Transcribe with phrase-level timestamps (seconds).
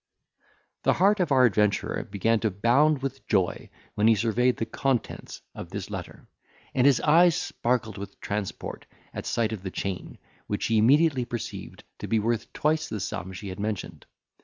[0.81, 5.43] The heart of our adventurer began to bound with joy when he surveyed the contents
[5.53, 6.27] of this letter;
[6.73, 10.17] and his eyes sparkled with transport at sight of the chain,
[10.47, 14.07] which he immediately perceived to be worth twice the sum she had mentioned.